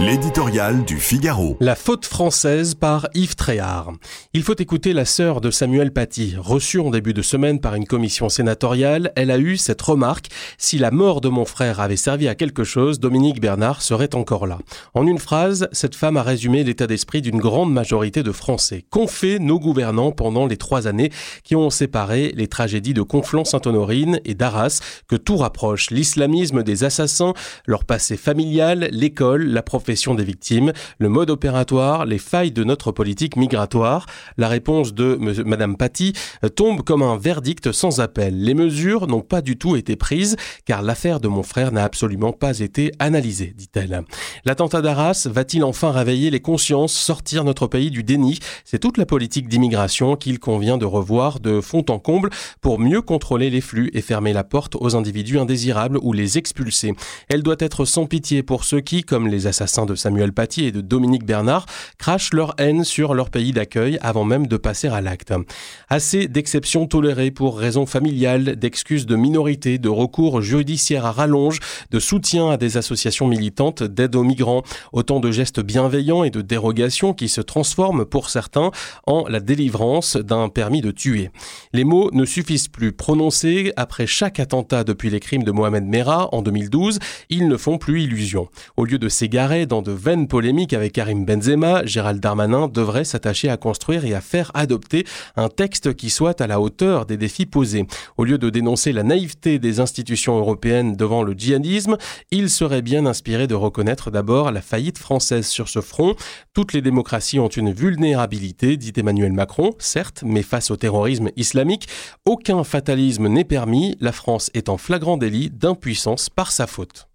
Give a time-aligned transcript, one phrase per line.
[0.00, 1.56] L'éditorial du Figaro.
[1.58, 3.94] La faute française par Yves Tréhard.
[4.32, 6.36] Il faut écouter la sœur de Samuel Paty.
[6.38, 10.28] Reçue en début de semaine par une commission sénatoriale, elle a eu cette remarque.
[10.56, 14.46] Si la mort de mon frère avait servi à quelque chose, Dominique Bernard serait encore
[14.46, 14.58] là.
[14.94, 18.84] En une phrase, cette femme a résumé l'état d'esprit d'une grande majorité de Français.
[18.90, 21.10] Qu'ont fait nos gouvernants pendant les trois années
[21.42, 24.78] qui ont séparé les tragédies de Conflans-Sainte-Honorine et d'Arras,
[25.08, 25.90] que tout rapproche?
[25.90, 27.34] L'islamisme des assassins,
[27.66, 32.92] leur passé familial, l'école, la profession des victimes, le mode opératoire, les failles de notre
[32.92, 34.04] politique migratoire.
[34.36, 35.16] La réponse de
[35.46, 36.12] Madame Paty
[36.44, 38.38] euh, tombe comme un verdict sans appel.
[38.42, 42.32] Les mesures n'ont pas du tout été prises car l'affaire de mon frère n'a absolument
[42.32, 44.02] pas été analysée, dit-elle.
[44.44, 48.40] L'attentat d'Arras va-t-il enfin réveiller les consciences, sortir notre pays du déni?
[48.66, 52.28] C'est toute la politique d'immigration qu'il convient de revoir de fond en comble
[52.60, 56.92] pour mieux contrôler les flux et fermer la porte aux individus indésirables ou les expulser.
[57.28, 60.72] Elle doit être sans pitié pour ceux qui, comme les assassins de Samuel Paty et
[60.72, 61.66] de Dominique Bernard
[61.98, 65.32] crachent leur haine sur leur pays d'accueil avant même de passer à l'acte.
[65.88, 71.98] Assez d'exceptions tolérées pour raisons familiales, d'excuses de minorité, de recours judiciaires à rallonge, de
[71.98, 77.14] soutien à des associations militantes d'aide aux migrants, autant de gestes bienveillants et de dérogations
[77.14, 78.70] qui se transforment pour certains
[79.06, 81.30] en la délivrance d'un permis de tuer.
[81.72, 82.92] Les mots ne suffisent plus.
[82.92, 86.98] Prononcés après chaque attentat depuis les crimes de Mohamed Merah en 2012,
[87.30, 88.48] ils ne font plus illusion.
[88.76, 93.48] Au lieu de s'égarer dans de vaines polémiques avec Karim Benzema, Gérald Darmanin devrait s'attacher
[93.48, 95.04] à construire et à faire adopter
[95.36, 97.86] un texte qui soit à la hauteur des défis posés.
[98.16, 101.96] Au lieu de dénoncer la naïveté des institutions européennes devant le djihadisme,
[102.30, 106.16] il serait bien inspiré de reconnaître d'abord la faillite française sur ce front.
[106.54, 111.88] Toutes les démocraties ont une vulnérabilité, dit Emmanuel Macron, certes, mais face au terrorisme islamique,
[112.24, 113.96] aucun fatalisme n'est permis.
[114.00, 117.06] La France est en flagrant délit d'impuissance par sa faute.